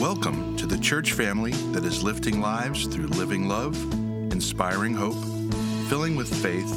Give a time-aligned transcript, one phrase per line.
[0.00, 3.74] Welcome to the church family that is lifting lives through living love,
[4.30, 5.16] inspiring hope,
[5.88, 6.70] filling with faith,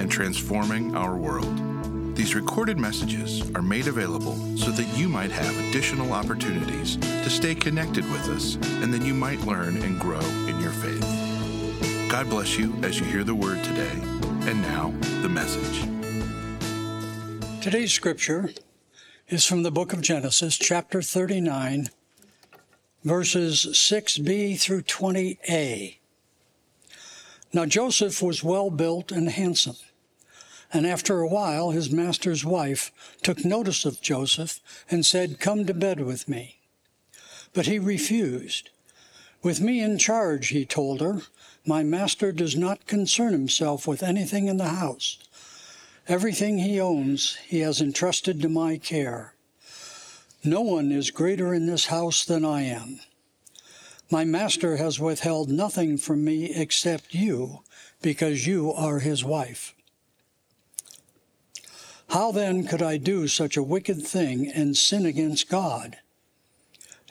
[0.00, 2.16] and transforming our world.
[2.16, 7.54] These recorded messages are made available so that you might have additional opportunities to stay
[7.54, 12.10] connected with us and that you might learn and grow in your faith.
[12.10, 13.96] God bless you as you hear the word today.
[14.50, 14.92] And now,
[15.22, 15.82] the message.
[17.62, 18.50] Today's scripture
[19.28, 21.90] is from the book of Genesis, chapter 39,
[23.06, 25.96] verses 6b through 20a.
[27.52, 29.76] Now Joseph was well built and handsome,
[30.72, 32.90] and after a while his master's wife
[33.22, 34.58] took notice of Joseph
[34.90, 36.58] and said, Come to bed with me.
[37.54, 38.70] But he refused.
[39.40, 41.22] With me in charge, he told her,
[41.64, 45.18] my master does not concern himself with anything in the house.
[46.08, 49.35] Everything he owns, he has entrusted to my care.
[50.46, 53.00] No one is greater in this house than I am.
[54.10, 57.64] My master has withheld nothing from me except you,
[58.00, 59.74] because you are his wife.
[62.10, 65.98] How then could I do such a wicked thing and sin against God?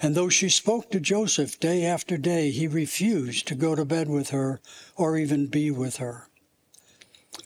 [0.02, 4.08] And though she spoke to Joseph day after day, he refused to go to bed
[4.08, 4.62] with her
[4.96, 6.30] or even be with her.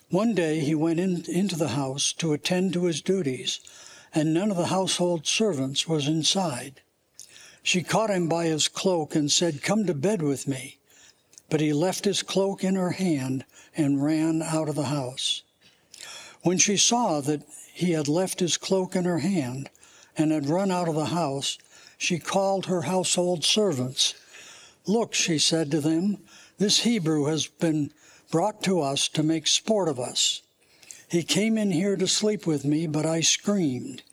[0.10, 3.60] One day he went in, into the house to attend to his duties,
[4.14, 6.82] and none of the household servants was inside.
[7.64, 10.78] She caught him by his cloak and said, Come to bed with me.
[11.50, 15.44] But he left his cloak in her hand and ran out of the house.
[16.42, 17.44] When she saw that
[17.74, 19.70] he had left his cloak in her hand
[20.18, 21.58] and had run out of the house,
[21.98, 24.14] she called her household servants.
[24.86, 26.20] Look, she said to them,
[26.60, 27.92] this Hebrew has been
[28.32, 30.42] brought to us to make sport of us.
[31.10, 34.04] He came in here to sleep with me, but I screamed.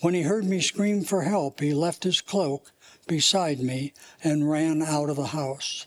[0.00, 2.72] When he heard me scream for help, he left his cloak
[3.06, 5.86] beside me and ran out of the house.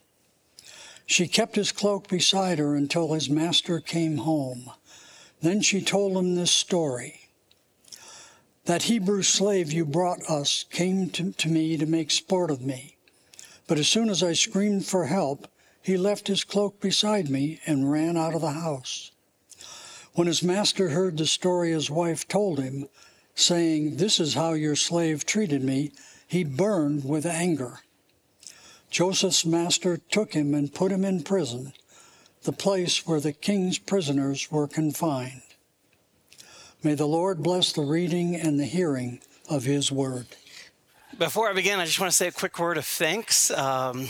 [1.06, 4.72] She kept his cloak beside her until his master came home.
[5.42, 7.30] Then she told him this story.
[8.66, 12.98] That Hebrew slave you brought us came to, to, me to make sport of me.
[13.68, 15.48] But as soon as I screamed for help,
[15.82, 19.12] he left his cloak beside me and ran out of the house.
[20.18, 22.88] When his master heard the story his wife told him,
[23.36, 25.92] saying, This is how your slave treated me,
[26.28, 27.82] he burned with anger.
[28.90, 31.72] Joseph's master took him and put him in prison,
[32.42, 35.44] the place where the king's prisoners were confined.
[36.82, 40.26] May the Lord bless the reading and the hearing of his word.
[41.20, 43.52] Before I begin, I just want to say a quick word of thanks.
[43.52, 44.08] Um,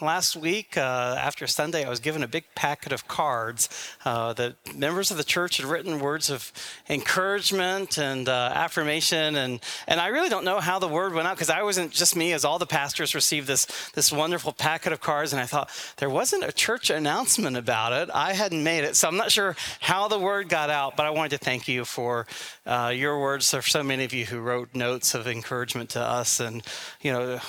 [0.00, 3.68] last week, uh, after Sunday, I was given a big packet of cards
[4.04, 6.52] uh, that members of the church had written words of
[6.88, 9.36] encouragement and uh, affirmation.
[9.36, 12.16] And, and I really don't know how the word went out because I wasn't just
[12.16, 15.32] me, as all the pastors received this, this wonderful packet of cards.
[15.32, 18.10] And I thought, there wasn't a church announcement about it.
[18.14, 18.96] I hadn't made it.
[18.96, 21.84] So I'm not sure how the word got out, but I wanted to thank you
[21.84, 22.26] for
[22.66, 23.50] uh, your words.
[23.50, 26.40] There are so many of you who wrote notes of encouragement to us.
[26.40, 26.62] And,
[27.00, 27.40] you know,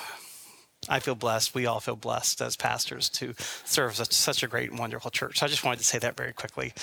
[0.88, 1.56] I feel blessed.
[1.56, 5.40] We all feel blessed as pastors to serve such, such a great and wonderful church.
[5.40, 6.74] So I just wanted to say that very quickly.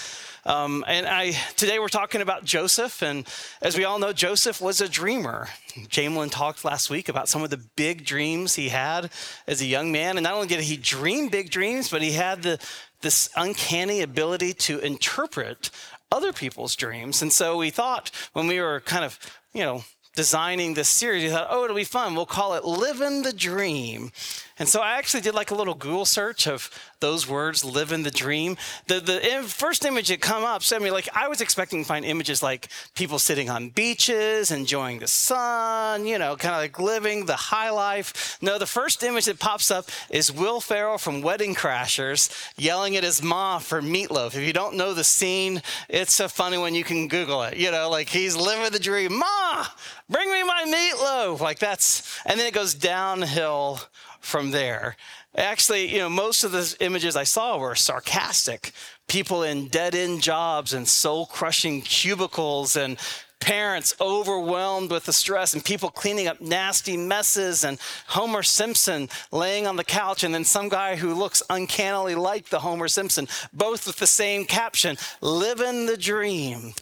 [0.45, 3.27] Um, and I today we're talking about Joseph, and
[3.61, 5.49] as we all know, Joseph was a dreamer.
[5.89, 9.11] Jamelin talked last week about some of the big dreams he had
[9.47, 12.43] as a young man, and not only did he dream big dreams, but he had
[12.43, 12.59] the
[13.03, 15.71] this uncanny ability to interpret
[16.11, 17.23] other people's dreams.
[17.23, 19.19] And so we thought when we were kind of
[19.53, 22.15] you know designing this series, we thought, oh, it'll be fun.
[22.15, 24.13] We'll call it Living the Dream.
[24.59, 26.71] And so I actually did like a little Google search of
[27.01, 28.57] those words, living the dream.
[28.87, 31.89] The, the first image that come up, so I mean, like I was expecting to
[31.89, 36.79] find images like people sitting on beaches, enjoying the sun, you know, kind of like
[36.79, 38.39] living the high life.
[38.41, 43.05] No, the first image that pops up is Will Ferrell from Wedding Crashers yelling at
[43.05, 44.37] his mom for meatloaf.
[44.37, 46.75] If you don't know the scene, it's a funny one.
[46.75, 47.57] you can Google it.
[47.57, 49.19] You know, like he's living the dream.
[49.19, 49.67] Ma,
[50.09, 51.41] bring me my meatloaf.
[51.41, 53.81] Like that's, and then it goes downhill
[54.23, 54.97] from there.
[55.37, 58.73] Actually, you know, most of the images I saw were sarcastic.
[59.09, 62.99] People in dead end jobs and soul crushing cubicles and
[63.41, 67.77] parents overwhelmed with the stress and people cleaning up nasty messes and
[68.07, 72.61] Homer Simpson laying on the couch and then some guy who looks uncannily like the
[72.61, 76.73] Homer Simpson, both with the same caption, living the dream.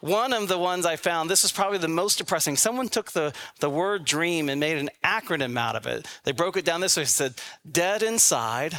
[0.00, 2.56] One of the ones I found, this is probably the most depressing.
[2.56, 6.06] Someone took the, the word dream and made an acronym out of it.
[6.24, 7.02] They broke it down this way.
[7.02, 7.34] It said,
[7.70, 8.78] dead inside,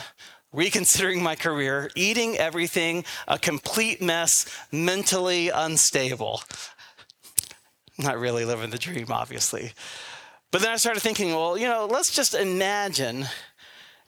[0.53, 6.41] reconsidering my career, eating everything, a complete mess, mentally unstable.
[7.97, 9.73] Not really living the dream, obviously.
[10.51, 13.27] But then I started thinking, well, you know, let's just imagine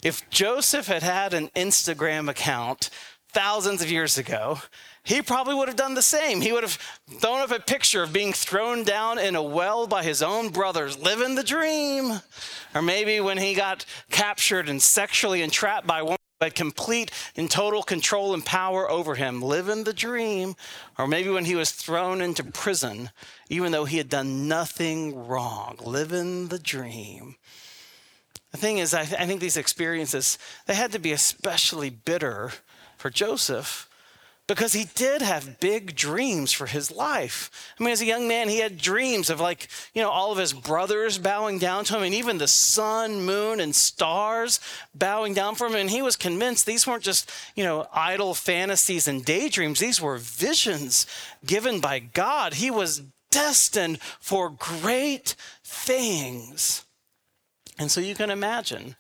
[0.01, 2.89] if Joseph had had an Instagram account
[3.33, 4.59] thousands of years ago,
[5.03, 6.41] he probably would have done the same.
[6.41, 6.77] He would have
[7.19, 10.97] thrown up a picture of being thrown down in a well by his own brothers,
[10.97, 12.21] living the dream.
[12.75, 17.83] Or maybe when he got captured and sexually entrapped by one had complete and total
[17.83, 20.55] control and power over him, living the dream,
[20.97, 23.11] or maybe when he was thrown into prison,
[23.49, 27.35] even though he had done nothing wrong, living the dream.
[28.51, 32.51] The thing is, I, th- I think these experiences, they had to be especially bitter
[33.01, 33.89] for Joseph
[34.47, 37.73] because he did have big dreams for his life.
[37.79, 40.37] I mean, as a young man, he had dreams of like, you know, all of
[40.37, 44.59] his brothers bowing down to him and even the sun, moon, and stars
[44.93, 45.75] bowing down for him.
[45.75, 50.17] And he was convinced these weren't just, you know, idle fantasies and daydreams, these were
[50.17, 51.07] visions
[51.45, 52.55] given by God.
[52.55, 56.85] He was destined for great things.
[57.79, 58.95] And so you can imagine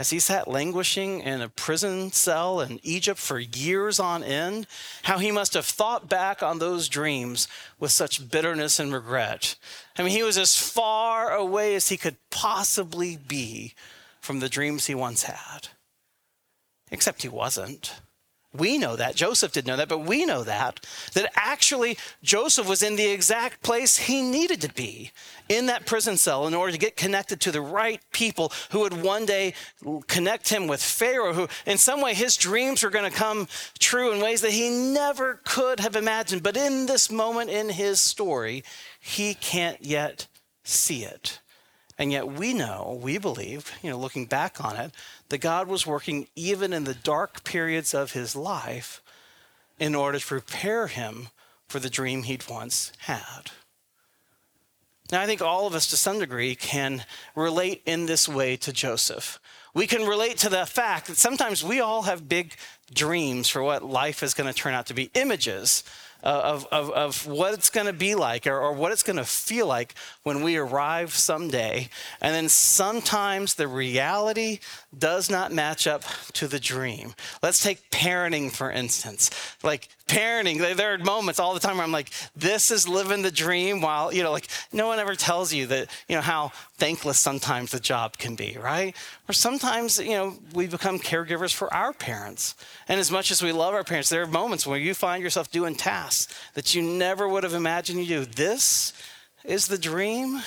[0.00, 4.66] as he sat languishing in a prison cell in Egypt for years on end,
[5.02, 7.46] how he must have thought back on those dreams
[7.78, 9.56] with such bitterness and regret.
[9.98, 13.74] I mean, he was as far away as he could possibly be
[14.22, 15.68] from the dreams he once had.
[16.90, 18.00] Except he wasn't.
[18.52, 19.14] We know that.
[19.14, 20.84] Joseph didn't know that, but we know that.
[21.14, 25.12] That actually Joseph was in the exact place he needed to be
[25.48, 29.02] in that prison cell in order to get connected to the right people who would
[29.02, 29.54] one day
[30.08, 33.46] connect him with Pharaoh, who in some way his dreams were going to come
[33.78, 36.42] true in ways that he never could have imagined.
[36.42, 38.64] But in this moment in his story,
[38.98, 40.26] he can't yet
[40.64, 41.40] see it.
[41.98, 44.90] And yet we know, we believe, you know, looking back on it,
[45.30, 49.02] that God was working even in the dark periods of his life
[49.78, 51.28] in order to prepare him
[51.68, 53.52] for the dream he'd once had.
[55.10, 57.04] Now, I think all of us to some degree can
[57.34, 59.40] relate in this way to Joseph.
[59.74, 62.54] We can relate to the fact that sometimes we all have big
[62.92, 65.84] dreams for what life is going to turn out to be, images
[66.22, 69.24] of, of, of what it's going to be like or, or what it's going to
[69.24, 71.88] feel like when we arrive someday.
[72.20, 74.60] And then sometimes the reality
[74.96, 76.04] does not match up
[76.34, 77.14] to the dream.
[77.42, 79.30] Let's take parenting, for instance.
[79.62, 83.30] Like parenting, there are moments all the time where I'm like, this is living the
[83.30, 87.18] dream while, you know, like no one ever tells you that, you know, how thankless
[87.18, 88.94] sometimes the job can be, right?
[89.28, 92.56] Or sometimes, you know, we become caregivers for our parents.
[92.88, 95.50] And as much as we love our parents, there are moments where you find yourself
[95.50, 98.24] doing tasks that you never would have imagined you do.
[98.24, 98.92] This
[99.44, 100.42] is the dream.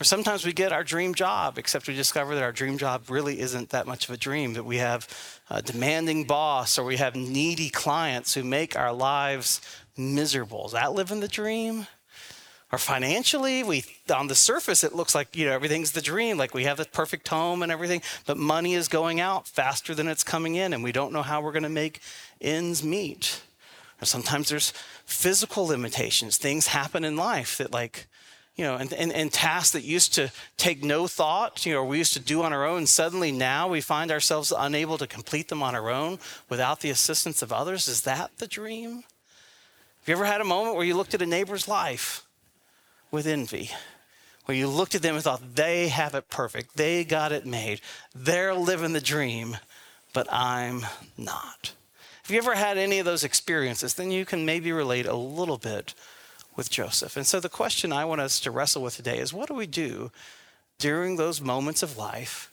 [0.00, 3.38] Or sometimes we get our dream job, except we discover that our dream job really
[3.40, 5.08] isn't that much of a dream, that we have
[5.48, 9.60] a demanding boss or we have needy clients who make our lives
[9.96, 10.66] miserable.
[10.66, 11.86] Is that living the dream?
[12.74, 16.54] Or financially, we on the surface it looks like you know everything's the dream, like
[16.54, 20.24] we have the perfect home and everything, but money is going out faster than it's
[20.24, 22.00] coming in, and we don't know how we're going to make
[22.40, 23.42] ends meet.
[24.02, 24.72] Or sometimes there's
[25.06, 26.36] physical limitations.
[26.36, 28.08] Things happen in life that like
[28.56, 31.98] you know, and, and, and, tasks that used to take no thought, you know, we
[31.98, 35.62] used to do on our own, suddenly now we find ourselves unable to complete them
[35.62, 36.18] on our own
[36.48, 37.86] without the assistance of others.
[37.86, 39.04] Is that the dream?
[40.00, 42.24] Have you ever had a moment where you looked at a neighbor's life
[43.14, 43.70] with envy?
[44.44, 47.80] Where you looked at them and thought, they have it perfect, they got it made,
[48.14, 49.56] they're living the dream,
[50.12, 50.84] but I'm
[51.16, 51.72] not.
[52.24, 55.56] If you ever had any of those experiences, then you can maybe relate a little
[55.56, 55.94] bit
[56.56, 57.16] with Joseph.
[57.16, 59.66] And so the question I want us to wrestle with today is what do we
[59.66, 60.10] do
[60.78, 62.50] during those moments of life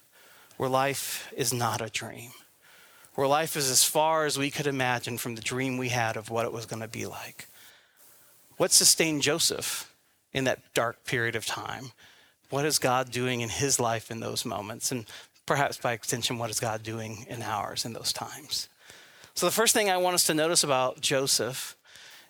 [0.57, 2.31] where life is not a dream?
[3.15, 6.29] Where life is as far as we could imagine from the dream we had of
[6.29, 7.47] what it was going to be like.
[8.57, 9.90] What sustained Joseph
[10.33, 11.91] in that dark period of time?
[12.50, 14.91] What is God doing in his life in those moments?
[14.91, 15.05] And
[15.45, 18.67] perhaps by extension, what is God doing in ours in those times?
[19.33, 21.77] So, the first thing I want us to notice about Joseph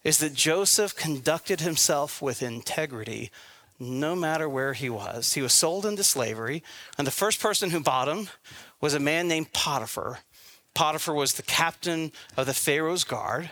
[0.03, 3.31] is that Joseph conducted himself with integrity
[3.79, 5.33] no matter where he was.
[5.33, 6.63] He was sold into slavery,
[6.97, 8.29] and the first person who bought him
[8.79, 10.19] was a man named Potiphar.
[10.75, 13.49] Potiphar was the captain of the Pharaoh's guard.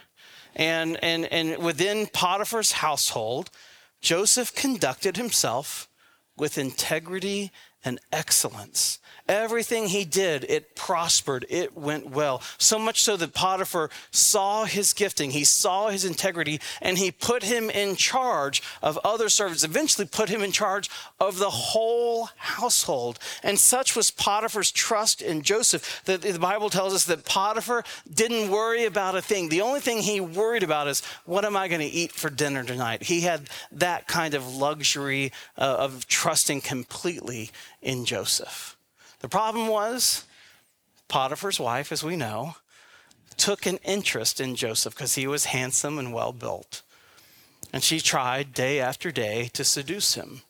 [0.55, 3.49] And, and, and within Potiphar's household,
[4.01, 5.89] Joseph conducted himself
[6.37, 7.51] with integrity
[7.83, 8.99] and excellence.
[9.27, 12.41] Everything he did, it prospered, it went well.
[12.57, 17.43] So much so that Potiphar saw his gifting, he saw his integrity, and he put
[17.43, 23.19] him in charge of other servants, eventually put him in charge of the whole household.
[23.43, 28.49] And such was Potiphar's trust in Joseph that the Bible tells us that Potiphar didn't
[28.49, 29.49] worry about a thing.
[29.49, 32.63] The only thing he worried about is, what am I going to eat for dinner
[32.63, 33.03] tonight?
[33.03, 38.77] He had that kind of luxury uh, of trusting completely in Joseph.
[39.19, 40.25] The problem was
[41.07, 42.55] Potiphar's wife, as we know,
[43.37, 46.81] took an interest in Joseph because he was handsome and well built.
[47.71, 50.41] And she tried day after day to seduce him.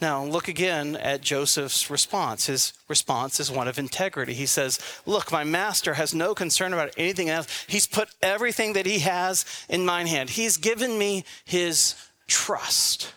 [0.00, 2.46] Now, look again at Joseph's response.
[2.46, 4.34] His response is one of integrity.
[4.34, 7.46] He says, Look, my master has no concern about anything else.
[7.66, 10.30] He's put everything that he has in my hand.
[10.30, 11.94] He's given me his
[12.26, 13.14] trust.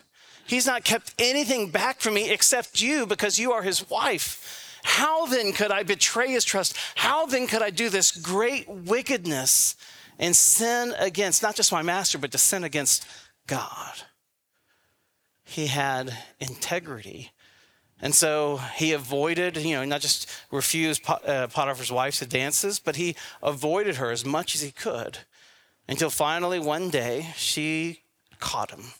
[0.50, 4.80] He's not kept anything back from me except you because you are his wife.
[4.82, 6.76] How then could I betray his trust?
[6.96, 9.76] How then could I do this great wickedness
[10.18, 13.06] and sin against not just my master, but to sin against
[13.46, 13.94] God?
[15.44, 17.30] He had integrity.
[18.02, 23.14] And so he avoided, you know, not just refused uh, Potiphar's wife's dances, but he
[23.40, 25.18] avoided her as much as he could
[25.86, 28.00] until finally one day she
[28.40, 28.94] caught him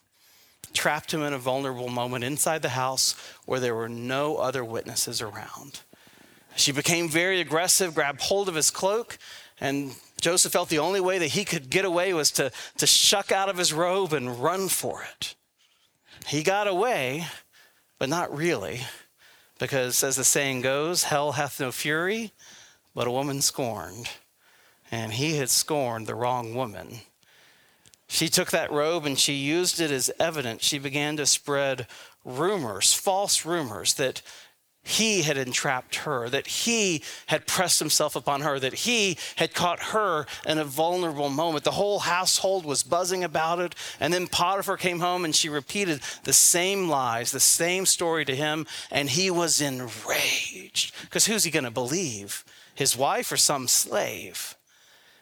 [0.72, 3.14] trapped him in a vulnerable moment inside the house
[3.46, 5.80] where there were no other witnesses around.
[6.56, 9.18] She became very aggressive, grabbed hold of his cloak,
[9.60, 13.32] and Joseph felt the only way that he could get away was to, to shuck
[13.32, 15.34] out of his robe and run for it.
[16.26, 17.26] He got away,
[17.98, 18.82] but not really,
[19.58, 22.32] because as the saying goes, hell hath no fury,
[22.94, 24.08] but a woman scorned.
[24.90, 27.00] And he had scorned the wrong woman.
[28.10, 30.64] She took that robe and she used it as evidence.
[30.64, 31.86] She began to spread
[32.24, 34.20] rumors, false rumors, that
[34.82, 39.78] he had entrapped her, that he had pressed himself upon her, that he had caught
[39.94, 41.62] her in a vulnerable moment.
[41.62, 43.76] The whole household was buzzing about it.
[44.00, 48.34] And then Potiphar came home and she repeated the same lies, the same story to
[48.34, 50.92] him, and he was enraged.
[51.02, 52.44] Because who's he going to believe?
[52.74, 54.56] His wife or some slave?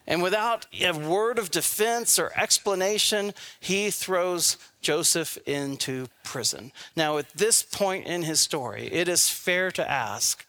[0.08, 6.72] And without a word of defense or explanation, he throws Joseph into prison.
[6.96, 10.46] Now, at this point in his story, it is fair to ask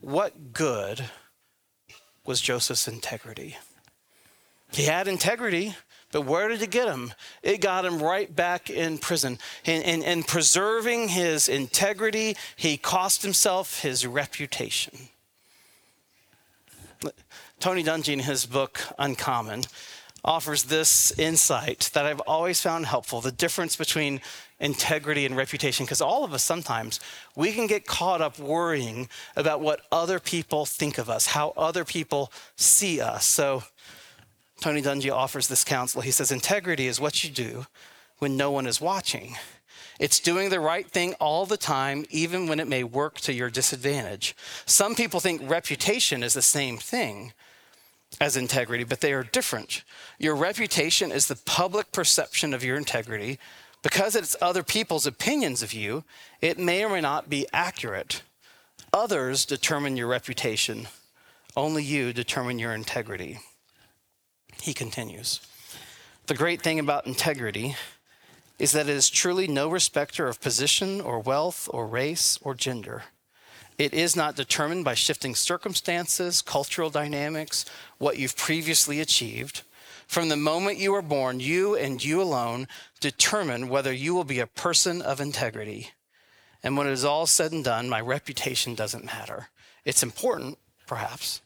[0.00, 1.04] what good
[2.26, 3.56] was Joseph's integrity?
[4.72, 5.76] He had integrity,
[6.10, 7.14] but where did it get him?
[7.44, 9.38] It got him right back in prison.
[9.64, 15.10] In, in, in preserving his integrity, he cost himself his reputation.
[17.60, 19.64] Tony Dungy, in his book Uncommon,
[20.24, 24.20] offers this insight that I've always found helpful the difference between
[24.60, 25.84] integrity and reputation.
[25.84, 27.00] Because all of us sometimes,
[27.34, 31.84] we can get caught up worrying about what other people think of us, how other
[31.84, 33.26] people see us.
[33.26, 33.64] So,
[34.60, 36.00] Tony Dungy offers this counsel.
[36.00, 37.66] He says, Integrity is what you do
[38.18, 39.36] when no one is watching.
[39.98, 43.50] It's doing the right thing all the time, even when it may work to your
[43.50, 44.36] disadvantage.
[44.64, 47.32] Some people think reputation is the same thing
[48.20, 49.84] as integrity, but they are different.
[50.18, 53.38] Your reputation is the public perception of your integrity.
[53.82, 56.04] Because it's other people's opinions of you,
[56.40, 58.22] it may or may not be accurate.
[58.92, 60.88] Others determine your reputation,
[61.56, 63.38] only you determine your integrity.
[64.60, 65.40] He continues
[66.26, 67.76] The great thing about integrity
[68.58, 73.04] is that it is truly no respecter of position or wealth or race or gender.
[73.78, 77.64] It is not determined by shifting circumstances, cultural dynamics,
[77.98, 79.62] what you've previously achieved.
[80.08, 82.66] From the moment you are born, you and you alone
[82.98, 85.90] determine whether you will be a person of integrity.
[86.60, 89.48] And when it is all said and done, my reputation doesn't matter.
[89.84, 90.58] It's important,
[90.88, 91.40] perhaps,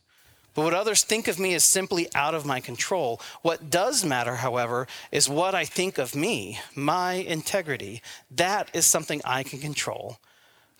[0.54, 3.20] but what others think of me is simply out of my control.
[3.42, 8.02] What does matter, however, is what I think of me, my integrity.
[8.30, 10.18] That is something I can control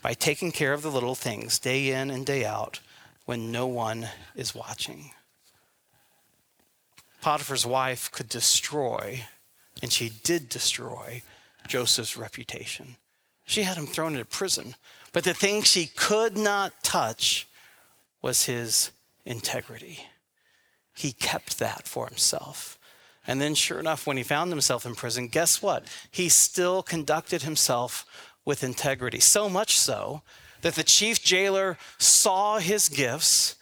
[0.02, 2.80] by taking care of the little things day in and day out
[3.24, 5.12] when no one is watching.
[7.20, 9.24] Potiphar's wife could destroy,
[9.80, 11.22] and she did destroy,
[11.68, 12.96] Joseph's reputation.
[13.44, 14.74] She had him thrown into prison.
[15.12, 17.46] But the thing she could not touch
[18.20, 18.90] was his
[19.24, 20.06] integrity.
[20.94, 22.78] He kept that for himself.
[23.26, 25.86] And then, sure enough, when he found himself in prison, guess what?
[26.10, 28.04] He still conducted himself
[28.44, 29.20] with integrity.
[29.20, 30.22] So much so
[30.62, 33.56] that the chief jailer saw his gifts.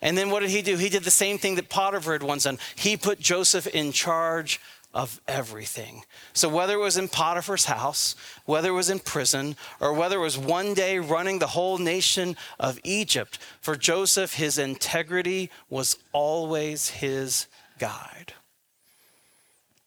[0.00, 0.76] And then what did he do?
[0.76, 2.58] He did the same thing that Potiphar had once done.
[2.74, 4.60] He put Joseph in charge
[4.94, 6.04] of everything.
[6.34, 10.20] So, whether it was in Potiphar's house, whether it was in prison, or whether it
[10.20, 16.90] was one day running the whole nation of Egypt, for Joseph, his integrity was always
[16.90, 17.46] his
[17.78, 18.34] guide.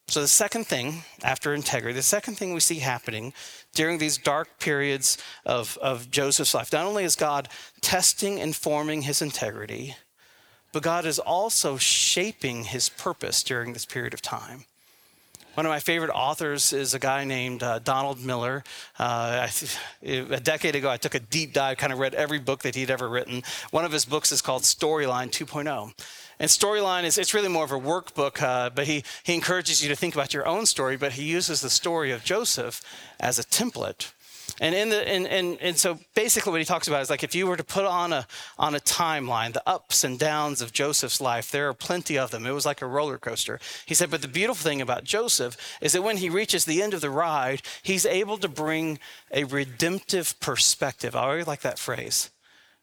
[0.08, 3.34] So, the second thing after integrity, the second thing we see happening
[3.76, 7.48] during these dark periods of, of Joseph's life, not only is God
[7.82, 9.96] testing and forming his integrity,
[10.74, 14.66] but God is also shaping his purpose during this period of time.
[15.56, 18.62] One of my favorite authors is a guy named uh, Donald Miller.
[19.00, 19.48] Uh,
[20.04, 22.92] a decade ago, I took a deep dive, kind of read every book that he'd
[22.92, 23.42] ever written.
[23.72, 25.94] One of his books is called Storyline 2.0.
[26.40, 29.90] And Storyline is it's really more of a workbook, uh, but he, he encourages you
[29.90, 32.82] to think about your own story, but he uses the story of Joseph
[33.20, 34.12] as a template
[34.62, 37.36] and in the and, and and so basically what he talks about is like if
[37.36, 38.26] you were to put on a
[38.58, 42.46] on a timeline the ups and downs of Joseph's life, there are plenty of them.
[42.46, 43.60] It was like a roller coaster.
[43.86, 46.94] He said, but the beautiful thing about Joseph is that when he reaches the end
[46.94, 49.00] of the ride, he's able to bring
[49.32, 51.16] a redemptive perspective.
[51.16, 52.30] I always like that phrase.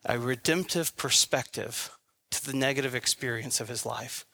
[0.05, 1.91] A redemptive perspective
[2.33, 4.27] to the negative experience of his life.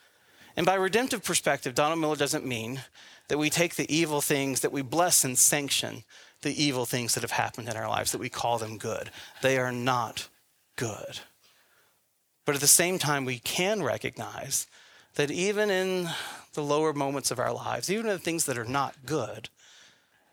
[0.56, 2.82] And by redemptive perspective, Donald Miller doesn't mean
[3.28, 6.04] that we take the evil things that we bless and sanction
[6.42, 9.10] the evil things that have happened in our lives, that we call them good.
[9.42, 10.28] They are not
[10.76, 11.20] good.
[12.44, 14.66] But at the same time, we can recognize
[15.16, 16.08] that even in
[16.54, 19.48] the lower moments of our lives, even in the things that are not good,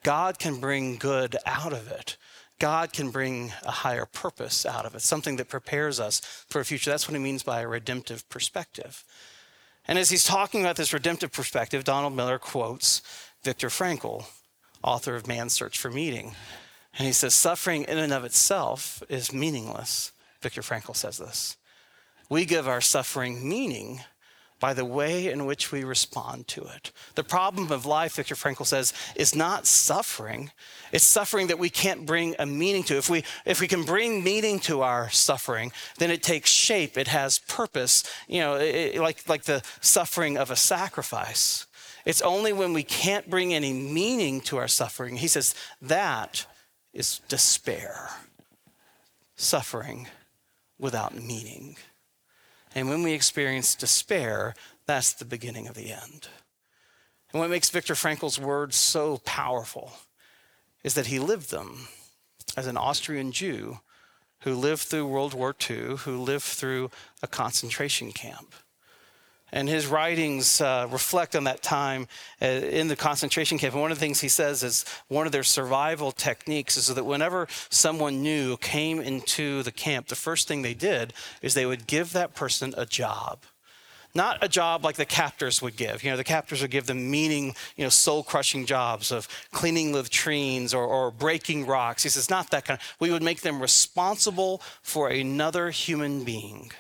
[0.03, 2.17] God can bring good out of it.
[2.59, 6.65] God can bring a higher purpose out of it, something that prepares us for a
[6.65, 6.89] future.
[6.89, 9.03] That's what he means by a redemptive perspective.
[9.87, 13.01] And as he's talking about this redemptive perspective, Donald Miller quotes
[13.43, 14.25] Viktor Frankl,
[14.83, 16.35] author of Man's Search for Meaning.
[16.97, 20.13] And he says, suffering in and of itself is meaningless.
[20.41, 21.57] Viktor Frankl says this.
[22.29, 24.01] We give our suffering meaning
[24.65, 26.91] by the way in which we respond to it.
[27.13, 30.49] The problem of life, Viktor Frankl says, is not suffering.
[30.91, 32.97] It's suffering that we can't bring a meaning to.
[32.97, 37.09] If we, if we can bring meaning to our suffering, then it takes shape, it
[37.09, 41.67] has purpose, you know, it, like, like the suffering of a sacrifice.
[42.03, 45.17] It's only when we can't bring any meaning to our suffering.
[45.17, 46.47] He says that
[46.91, 48.09] is despair,
[49.35, 50.07] suffering
[50.79, 51.77] without meaning.
[52.75, 54.53] And when we experience despair,
[54.85, 56.27] that's the beginning of the end.
[57.31, 59.93] And what makes Viktor Frankl's words so powerful
[60.83, 61.87] is that he lived them
[62.55, 63.79] as an Austrian Jew
[64.41, 66.91] who lived through World War II, who lived through
[67.23, 68.53] a concentration camp.
[69.51, 72.07] And his writings uh, reflect on that time
[72.41, 73.73] uh, in the concentration camp.
[73.73, 77.05] And one of the things he says is one of their survival techniques is that
[77.05, 81.87] whenever someone new came into the camp, the first thing they did is they would
[81.87, 83.39] give that person a job
[84.15, 86.03] not a job like the captors would give.
[86.03, 89.91] You know, the captors would give them meaning, you know, soul crushing jobs of cleaning
[89.91, 92.03] latrines or, or breaking rocks.
[92.03, 96.71] He says, not that kind of, we would make them responsible for another human being.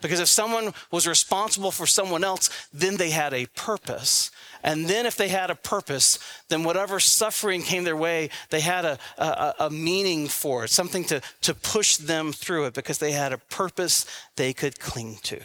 [0.00, 4.30] Because if someone was responsible for someone else, then they had a purpose.
[4.62, 8.84] And then if they had a purpose, then whatever suffering came their way, they had
[8.84, 13.12] a, a, a, meaning for it, something to, to push them through it because they
[13.12, 14.06] had a purpose
[14.36, 15.40] they could cling to.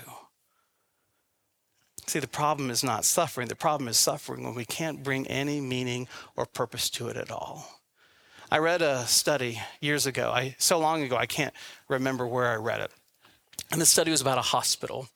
[2.08, 3.48] See, the problem is not suffering.
[3.48, 7.32] The problem is suffering when we can't bring any meaning or purpose to it at
[7.32, 7.82] all.
[8.50, 10.30] I read a study years ago.
[10.30, 11.54] I, so long ago, I can't
[11.88, 12.92] remember where I read it.
[13.72, 15.08] And the study was about a hospital.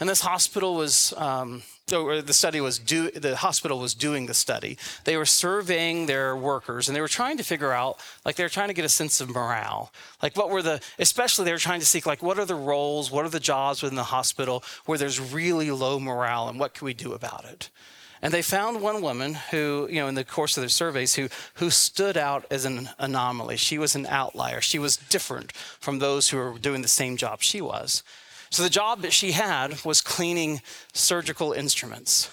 [0.00, 4.34] And this hospital was, um, or the study was do, the hospital was doing the
[4.34, 4.78] study.
[5.04, 8.48] They were surveying their workers and they were trying to figure out, like they were
[8.48, 9.92] trying to get a sense of morale.
[10.22, 13.10] Like what were the, especially they were trying to seek like what are the roles,
[13.10, 16.84] what are the jobs within the hospital where there's really low morale and what can
[16.84, 17.68] we do about it?
[18.20, 21.28] And they found one woman who, you know, in the course of their surveys, who,
[21.54, 23.56] who stood out as an anomaly.
[23.56, 24.60] She was an outlier.
[24.60, 28.02] She was different from those who were doing the same job she was.
[28.50, 32.30] So the job that she had was cleaning surgical instruments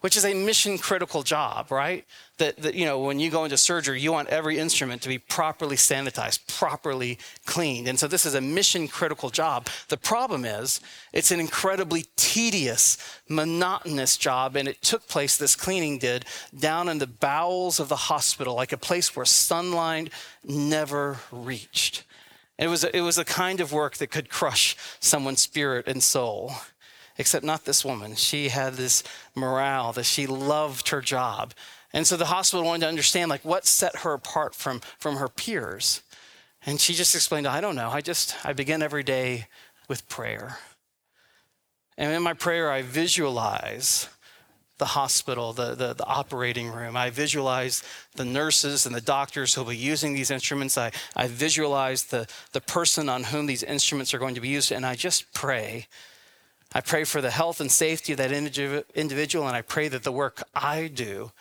[0.00, 2.04] which is a mission critical job, right?
[2.38, 5.16] That, that, you know, when you go into surgery, you want every instrument to be
[5.16, 7.88] properly sanitized, properly cleaned.
[7.88, 9.68] And so this is a mission critical job.
[9.88, 10.80] The problem is,
[11.14, 14.54] it's an incredibly tedious, monotonous job.
[14.54, 16.26] And it took place, this cleaning did,
[16.58, 20.12] down in the bowels of the hospital, like a place where sunlight
[20.44, 22.04] never reached.
[22.58, 26.52] It was, it was a kind of work that could crush someone's spirit and soul
[27.18, 28.14] except not this woman.
[28.14, 29.02] She had this
[29.34, 31.54] morale that she loved her job.
[31.92, 35.28] And so the hospital wanted to understand like what set her apart from, from her
[35.28, 36.02] peers.
[36.64, 37.90] And she just explained, I don't know.
[37.90, 39.46] I just, I begin every day
[39.88, 40.58] with prayer.
[41.96, 44.08] And in my prayer, I visualize
[44.78, 46.96] the hospital, the, the, the, operating room.
[46.96, 47.82] I visualize
[48.16, 50.76] the nurses and the doctors who will be using these instruments.
[50.76, 54.72] I, I visualize the, the person on whom these instruments are going to be used.
[54.72, 55.86] And I just pray.
[56.74, 59.46] I pray for the health and safety of that individual.
[59.46, 61.32] And I pray that the work I do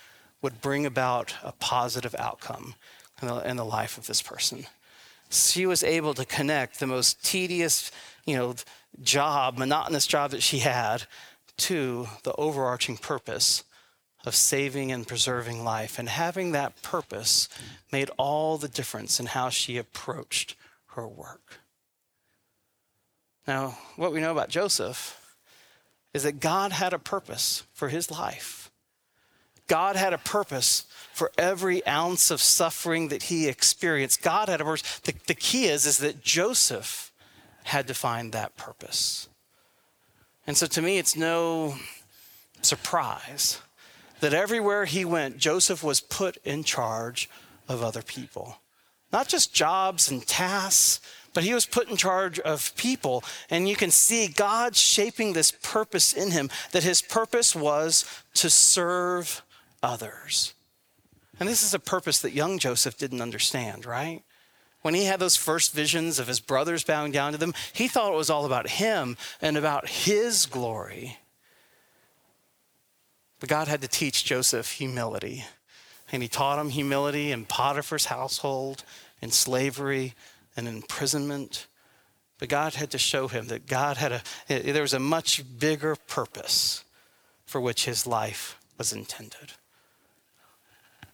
[0.45, 2.75] would bring about a positive outcome
[3.19, 4.67] in the, in the life of this person.
[5.31, 7.89] She was able to connect the most tedious,
[8.27, 8.53] you know,
[9.01, 11.05] job, monotonous job that she had
[11.57, 13.63] to the overarching purpose
[14.23, 15.97] of saving and preserving life.
[15.97, 17.49] And having that purpose
[17.91, 20.55] made all the difference in how she approached
[20.89, 21.61] her work.
[23.47, 25.35] Now, what we know about Joseph
[26.13, 28.64] is that God had a purpose for his life.
[29.67, 34.21] God had a purpose for every ounce of suffering that he experienced.
[34.21, 34.99] God had a purpose.
[34.99, 37.11] The, the key is, is that Joseph
[37.63, 39.27] had to find that purpose.
[40.45, 41.75] And so to me, it's no
[42.61, 43.59] surprise
[44.19, 47.29] that everywhere he went, Joseph was put in charge
[47.67, 48.57] of other people.
[49.11, 50.99] Not just jobs and tasks,
[51.33, 53.23] but he was put in charge of people.
[53.49, 58.49] And you can see God shaping this purpose in him, that his purpose was to
[58.49, 59.43] serve
[59.85, 60.53] others.
[61.39, 64.23] And this is a purpose that young Joseph didn't understand, right?
[64.85, 68.13] when he had those first visions of his brothers bowing down to them, he thought
[68.13, 71.17] it was all about him and about his glory.
[73.39, 75.43] But God had to teach Joseph humility.
[76.11, 78.83] And he taught him humility in Potiphar's household,
[79.23, 80.13] in slavery,
[80.55, 81.65] and imprisonment.
[82.37, 85.95] But God had to show him that God had a, there was a much bigger
[85.95, 86.83] purpose
[87.47, 89.53] for which his life was intended.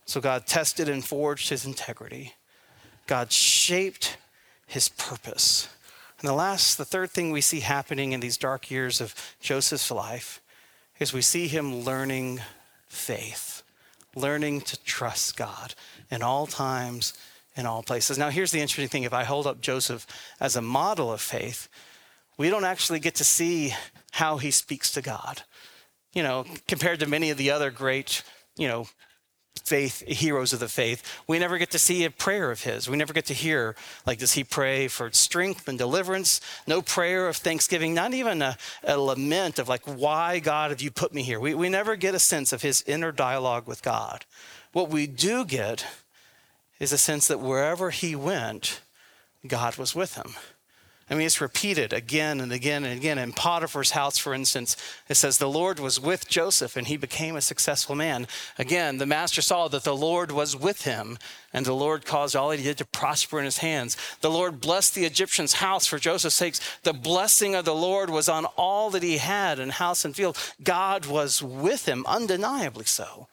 [0.05, 2.33] So God tested and forged his integrity.
[3.07, 4.17] God shaped
[4.65, 5.69] his purpose.
[6.19, 9.89] And the last, the third thing we see happening in these dark years of Joseph's
[9.89, 10.41] life
[10.99, 12.41] is we see him learning
[12.87, 13.63] faith,
[14.15, 15.73] learning to trust God
[16.11, 17.13] in all times,
[17.55, 18.17] in all places.
[18.17, 20.05] Now, here's the interesting thing if I hold up Joseph
[20.39, 21.67] as a model of faith,
[22.37, 23.73] we don't actually get to see
[24.11, 25.41] how he speaks to God.
[26.13, 28.23] You know, compared to many of the other great,
[28.57, 28.87] you know,
[29.63, 32.89] faith heroes of the faith we never get to see a prayer of his.
[32.89, 36.41] We never get to hear like does he pray for strength and deliverance?
[36.67, 40.91] No prayer of thanksgiving not even a, a lament of like why god have you
[40.91, 41.39] put me here?
[41.39, 44.25] We, we never get a sense of his inner dialogue with god.
[44.73, 45.85] What we do get
[46.79, 48.81] is a sense that wherever he went
[49.47, 50.35] god was with him
[51.11, 53.17] I mean, it's repeated again and again and again.
[53.17, 54.77] In Potiphar's house, for instance,
[55.09, 58.27] it says, The Lord was with Joseph and he became a successful man.
[58.57, 61.17] Again, the master saw that the Lord was with him
[61.51, 63.97] and the Lord caused all he did to prosper in his hands.
[64.21, 66.55] The Lord blessed the Egyptian's house for Joseph's sake.
[66.83, 70.37] The blessing of the Lord was on all that he had in house and field.
[70.63, 73.27] God was with him, undeniably so.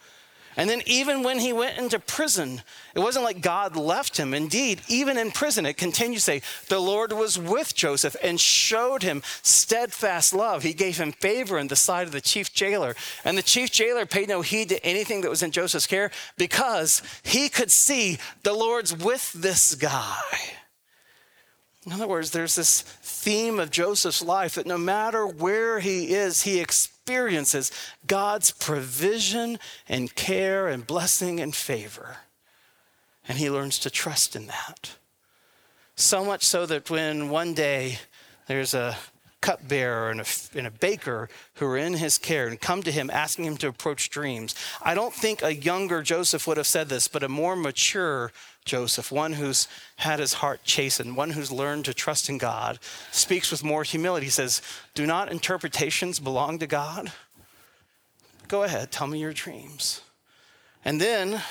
[0.59, 4.35] And then, even when he went into prison, it wasn't like God left him.
[4.35, 9.05] Indeed, even in prison, it continues to say, the Lord was with Joseph and showed
[9.05, 10.65] him steadfast love.
[10.65, 12.97] He gave him favor in the sight of the chief jailer.
[13.25, 17.03] And the chief jailer paid no heed to anything that was in Joseph's care because
[17.23, 20.23] he could see the Lord's with this guy.
[21.89, 26.43] In other words, there's this theme of Joseph's life that no matter where he is,
[26.43, 27.73] he experiences
[28.07, 32.19] God's provision and care and blessing and favor.
[33.27, 34.97] And he learns to trust in that.
[35.97, 38.01] So much so that when one day
[38.49, 38.95] there's a
[39.41, 43.09] cupbearer and a, and a baker who are in his care and come to him
[43.09, 44.55] asking him to approach dreams.
[44.83, 48.31] I don't think a younger Joseph would have said this, but a more mature
[48.69, 52.79] Joseph, one who's had his heart chastened, one who's learned to trust in God,
[53.11, 54.27] speaks with more humility.
[54.27, 54.63] He says,
[54.95, 57.13] Do not interpretations belong to God?
[58.47, 60.03] Go ahead, tell me your dreams.
[60.85, 61.43] And then,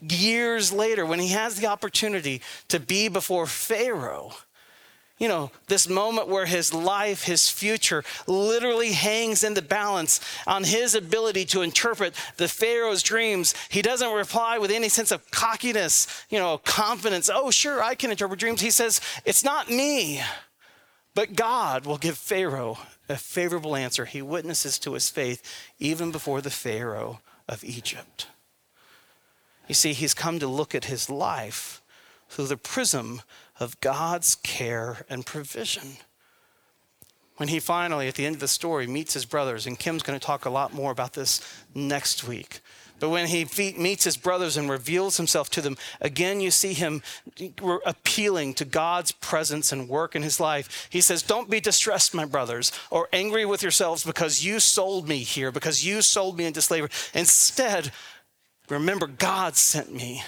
[0.00, 4.32] years later, when he has the opportunity to be before Pharaoh,
[5.22, 10.64] you know, this moment where his life, his future literally hangs in the balance on
[10.64, 13.54] his ability to interpret the Pharaoh's dreams.
[13.68, 17.30] He doesn't reply with any sense of cockiness, you know, confidence.
[17.32, 18.62] Oh, sure, I can interpret dreams.
[18.62, 20.20] He says, It's not me,
[21.14, 24.06] but God will give Pharaoh a favorable answer.
[24.06, 25.40] He witnesses to his faith
[25.78, 28.26] even before the Pharaoh of Egypt.
[29.68, 31.80] You see, he's come to look at his life
[32.28, 33.22] through the prism
[33.60, 35.96] of God's care and provision.
[37.36, 40.18] When he finally, at the end of the story, meets his brothers, and Kim's going
[40.18, 41.40] to talk a lot more about this
[41.74, 42.60] next week.
[43.02, 47.02] But when he meets his brothers and reveals himself to them, again you see him
[47.84, 50.86] appealing to God's presence and work in his life.
[50.88, 55.18] He says, Don't be distressed, my brothers, or angry with yourselves because you sold me
[55.18, 56.90] here, because you sold me into slavery.
[57.12, 57.90] Instead,
[58.68, 60.22] remember, God sent me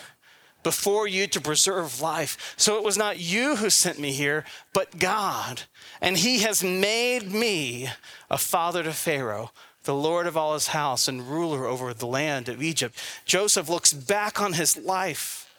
[0.64, 2.54] before you to preserve life.
[2.56, 5.62] So it was not you who sent me here, but God.
[6.00, 7.88] And he has made me
[8.28, 9.52] a father to Pharaoh
[9.84, 12.98] the Lord of all his house and ruler over the land of Egypt.
[13.24, 15.52] Joseph looks back on his life.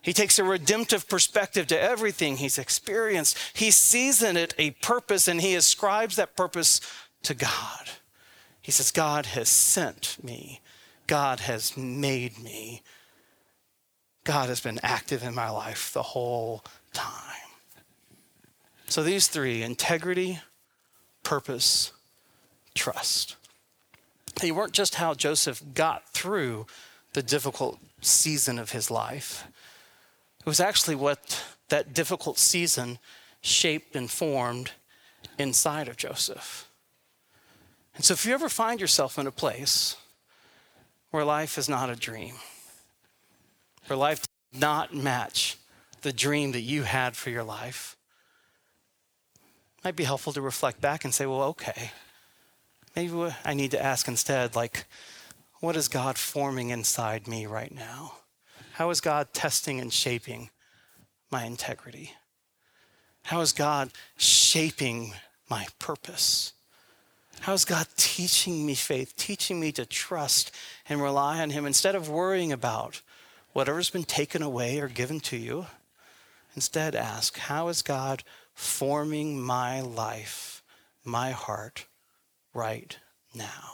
[0.00, 3.36] He takes a redemptive perspective to everything he's experienced.
[3.52, 6.80] He sees in it a purpose and he ascribes that purpose
[7.24, 7.90] to God.
[8.62, 10.60] He says, God has sent me,
[11.08, 12.82] God has made me.
[14.26, 17.12] God has been active in my life the whole time.
[18.88, 20.40] So these three integrity,
[21.22, 21.92] purpose,
[22.74, 23.36] trust.
[24.40, 26.66] They weren't just how Joseph got through
[27.12, 29.46] the difficult season of his life,
[30.40, 32.98] it was actually what that difficult season
[33.40, 34.72] shaped and formed
[35.38, 36.68] inside of Joseph.
[37.94, 39.96] And so, if you ever find yourself in a place
[41.10, 42.34] where life is not a dream,
[43.86, 44.22] where life
[44.52, 45.56] does not match
[46.02, 47.96] the dream that you had for your life,
[49.84, 51.90] might be helpful to reflect back and say, well, okay,
[52.96, 54.86] Maybe I need to ask instead, like,
[55.60, 58.14] what is God forming inside me right now?
[58.72, 60.48] How is God testing and shaping
[61.30, 62.12] my integrity?
[63.24, 65.12] How is God shaping
[65.50, 66.54] my purpose?
[67.40, 70.50] How is God teaching me faith, teaching me to trust
[70.88, 73.02] and rely on Him instead of worrying about
[73.56, 75.66] whatever's been taken away or given to you?
[76.54, 80.62] Instead, ask, How is God forming my life,
[81.04, 81.86] my heart,
[82.52, 82.98] right
[83.34, 83.72] now.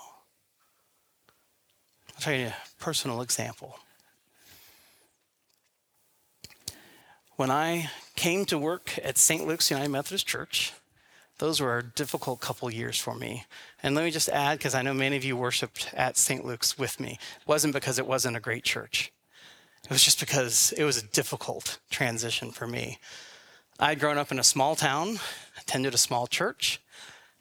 [2.14, 3.78] I'll tell you a personal example.
[7.36, 9.46] When I came to work at St.
[9.46, 10.72] Luke's United Methodist Church,
[11.38, 13.46] those were a difficult couple years for me.
[13.82, 16.44] And let me just add, because I know many of you worshiped at St.
[16.44, 19.12] Luke's with me, it wasn't because it wasn't a great church.
[19.84, 22.98] It was just because it was a difficult transition for me.
[23.80, 25.18] I'd grown up in a small town,
[25.60, 26.80] attended a small church,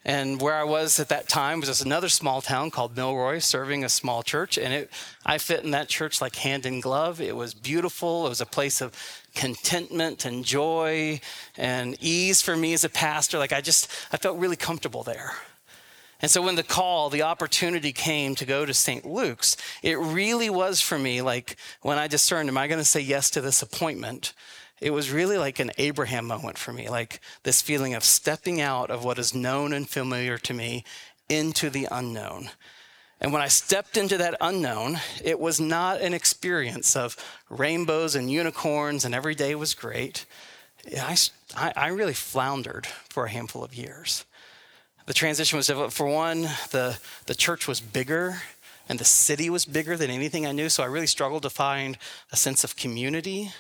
[0.04, 3.84] and where I was at that time was just another small town called Milroy, serving
[3.84, 4.58] a small church.
[4.58, 4.92] And it,
[5.24, 7.22] I fit in that church like hand in glove.
[7.22, 8.26] It was beautiful.
[8.26, 8.96] It was a place of
[9.36, 11.22] contentment and joy
[11.56, 13.38] and ease for me as a pastor.
[13.38, 15.34] Like I just, I felt really comfortable there.
[16.22, 19.06] And so when the call, the opportunity came to go to St.
[19.06, 23.00] Luke's, it really was for me like when I discerned, am I going to say
[23.00, 24.34] yes to this appointment?
[24.82, 28.90] it was really like an Abraham moment for me, like this feeling of stepping out
[28.90, 30.84] of what is known and familiar to me
[31.30, 32.50] into the unknown.
[33.22, 37.16] And when I stepped into that unknown, it was not an experience of
[37.48, 40.26] rainbows and unicorns and every day was great.
[40.98, 41.16] I,
[41.56, 44.26] I really floundered for a handful of years.
[45.06, 45.94] The transition was difficult.
[45.94, 48.42] For one, the, the church was bigger
[48.88, 51.98] and the city was bigger than anything I knew, so I really struggled to find
[52.32, 53.52] a sense of community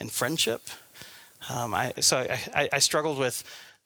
[0.00, 0.62] and friendship.
[1.50, 3.44] Um, I, so I, I, struggled with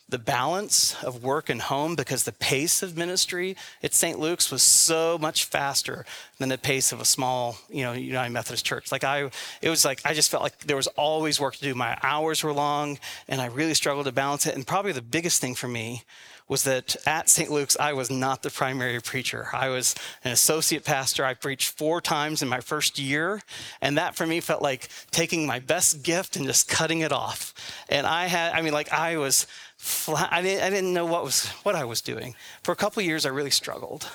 [0.08, 4.18] the balance of work and home because the pace of ministry at St.
[4.18, 6.04] Luke's was so much faster
[6.38, 8.92] than the pace of a small, you know, United Methodist church.
[8.92, 11.74] Like I, it was like I just felt like there was always work to do.
[11.74, 12.98] My hours were long,
[13.28, 14.54] and I really struggled to balance it.
[14.54, 16.04] And probably the biggest thing for me
[16.52, 17.50] was that at St.
[17.50, 19.48] Luke's, I was not the primary preacher.
[19.54, 21.24] I was an associate pastor.
[21.24, 23.40] I preached four times in my first year.
[23.80, 27.54] And that for me felt like taking my best gift and just cutting it off.
[27.88, 29.46] And I had, I mean, like I was
[29.78, 32.34] flat, I didn't, I didn't know what was, what I was doing.
[32.62, 34.06] For a couple years, I really struggled.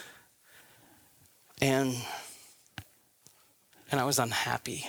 [1.60, 1.95] And,
[3.89, 4.88] and I was unhappy.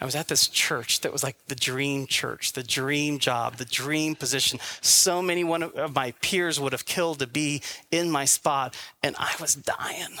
[0.00, 3.64] I was at this church that was like the dream church, the dream job, the
[3.64, 4.60] dream position.
[4.80, 9.16] So many one of my peers would have killed to be in my spot, and
[9.18, 10.16] I was dying.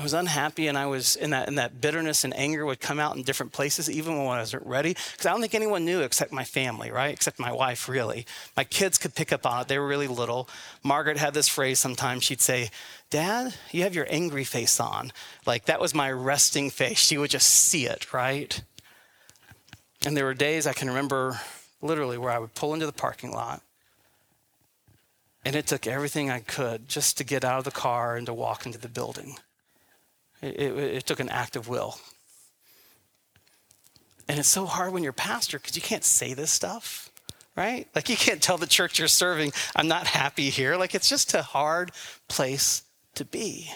[0.00, 2.98] I was unhappy and I was in that, in that bitterness and anger would come
[2.98, 4.94] out in different places, even when I wasn't ready.
[4.94, 7.12] Because I don't think anyone knew except my family, right?
[7.12, 8.24] Except my wife, really.
[8.56, 9.68] My kids could pick up on it.
[9.68, 10.48] They were really little.
[10.82, 12.24] Margaret had this phrase sometimes.
[12.24, 12.70] She'd say,
[13.10, 15.12] Dad, you have your angry face on.
[15.44, 16.98] Like that was my resting face.
[16.98, 18.62] She would just see it, right?
[20.06, 21.38] And there were days I can remember
[21.82, 23.60] literally where I would pull into the parking lot
[25.44, 28.32] and it took everything I could just to get out of the car and to
[28.32, 29.36] walk into the building.
[30.42, 31.98] It, it, it took an act of will.
[34.28, 37.10] And it's so hard when you're pastor because you can't say this stuff,
[37.56, 37.88] right?
[37.94, 40.76] Like you can't tell the church you're serving, I'm not happy here.
[40.76, 41.90] Like it's just a hard
[42.28, 42.84] place
[43.16, 43.70] to be.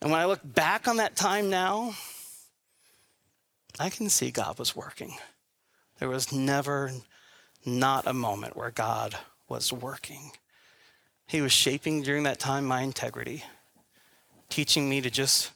[0.00, 1.94] And when I look back on that time now,
[3.78, 5.16] I can see God was working.
[5.98, 6.92] There was never
[7.64, 9.16] not a moment where God
[9.48, 10.32] was working.
[11.26, 13.44] He was shaping during that time my integrity,
[14.50, 15.52] teaching me to just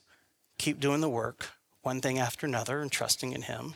[0.58, 1.50] keep doing the work,
[1.82, 3.74] one thing after another, and trusting in Him,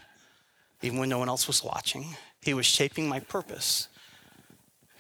[0.81, 2.17] even when no one else was watching.
[2.41, 3.89] He was shaping my purpose.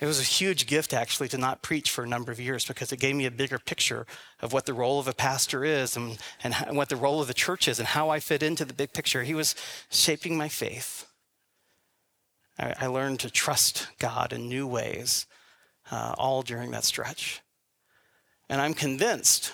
[0.00, 2.92] It was a huge gift, actually, to not preach for a number of years because
[2.92, 4.06] it gave me a bigger picture
[4.40, 7.34] of what the role of a pastor is and, and what the role of the
[7.34, 9.24] church is and how I fit into the big picture.
[9.24, 9.56] He was
[9.90, 11.06] shaping my faith.
[12.58, 15.26] I, I learned to trust God in new ways,
[15.90, 17.40] uh, all during that stretch.
[18.48, 19.52] And I'm convinced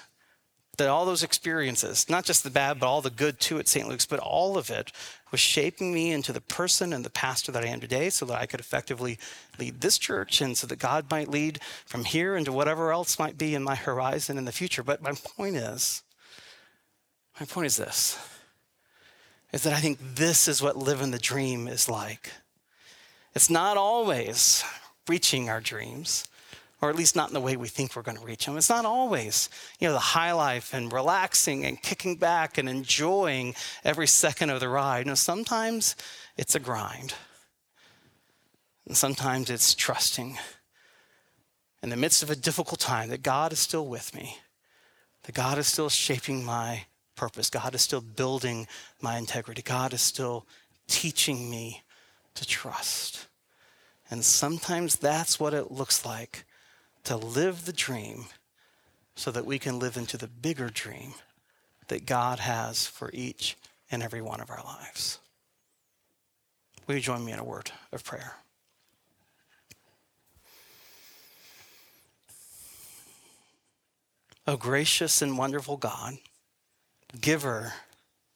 [0.76, 3.88] that all those experiences, not just the bad, but all the good too at St.
[3.88, 4.92] Luke's, but all of it
[5.30, 8.40] was shaping me into the person and the pastor that I am today so that
[8.40, 9.18] I could effectively
[9.58, 13.38] lead this church and so that God might lead from here into whatever else might
[13.38, 14.82] be in my horizon in the future.
[14.82, 16.02] But my point is,
[17.38, 18.18] my point is this,
[19.52, 22.32] is that I think this is what living the dream is like.
[23.34, 24.64] It's not always
[25.08, 26.26] reaching our dreams
[26.84, 28.58] or at least not in the way we think we're going to reach them.
[28.58, 29.48] It's not always,
[29.80, 34.60] you know, the high life and relaxing and kicking back and enjoying every second of
[34.60, 35.06] the ride.
[35.06, 35.96] No, sometimes
[36.36, 37.14] it's a grind.
[38.86, 40.36] And sometimes it's trusting
[41.82, 44.36] in the midst of a difficult time that God is still with me,
[45.22, 46.84] that God is still shaping my
[47.16, 48.66] purpose, God is still building
[49.00, 50.46] my integrity, God is still
[50.86, 51.82] teaching me
[52.34, 53.26] to trust.
[54.10, 56.44] And sometimes that's what it looks like
[57.04, 58.26] to live the dream
[59.14, 61.14] so that we can live into the bigger dream
[61.88, 63.56] that God has for each
[63.90, 65.18] and every one of our lives.
[66.86, 68.34] Will you join me in a word of prayer?
[74.46, 76.18] O gracious and wonderful God,
[77.18, 77.72] giver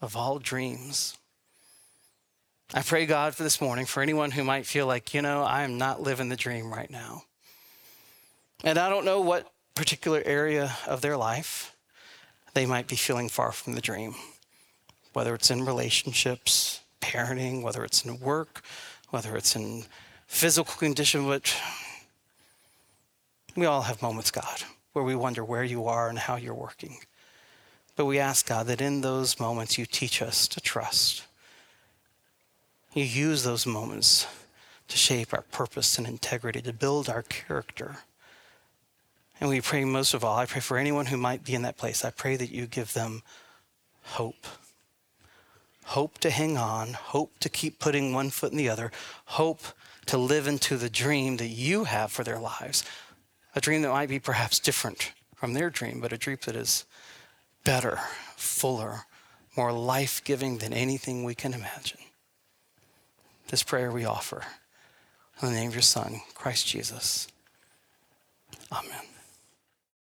[0.01, 1.19] of all dreams,
[2.75, 5.63] I pray, God, for this morning, for anyone who might feel like, you know, I
[5.63, 7.25] am not living the dream right now.
[8.65, 11.77] And I don't know what particular area of their life
[12.55, 14.15] they might be feeling far from the dream,
[15.13, 18.63] whether it's in relationships, parenting, whether it's in work,
[19.11, 19.85] whether it's in
[20.27, 21.55] physical condition, but
[23.57, 26.99] we all have moments, God, where we wonder where you are and how you're working.
[27.97, 31.25] But we ask, God, that in those moments you teach us to trust.
[32.95, 34.27] You use those moments
[34.89, 37.99] to shape our purpose and integrity, to build our character.
[39.41, 41.77] And we pray most of all, I pray for anyone who might be in that
[41.77, 43.23] place, I pray that you give them
[44.03, 44.47] hope.
[45.85, 48.91] Hope to hang on, hope to keep putting one foot in the other,
[49.27, 49.63] hope
[50.07, 52.85] to live into the dream that you have for their lives.
[53.55, 56.85] A dream that might be perhaps different from their dream, but a dream that is
[57.65, 57.99] better,
[58.37, 59.03] fuller,
[59.57, 62.01] more life giving than anything we can imagine.
[63.49, 64.43] This prayer we offer
[65.41, 67.29] in the name of your Son, Christ Jesus.
[68.73, 69.18] Amen.